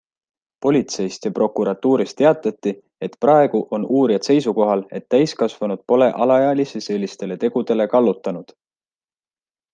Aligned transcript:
Politseist 0.65 1.25
ja 1.27 1.31
prokuratuurist 1.39 2.17
teatati, 2.21 2.73
et 3.09 3.17
praegu 3.25 3.61
on 3.79 3.85
uurijad 3.99 4.27
seisukohal, 4.31 4.83
et 5.01 5.07
täiskasvanud 5.17 5.85
pole 5.93 6.09
alaealisi 6.27 6.83
sellistele 6.89 7.39
tegudele 7.47 7.89
kallutanud. 7.95 8.53